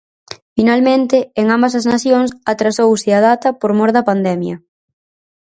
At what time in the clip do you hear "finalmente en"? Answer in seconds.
0.57-1.45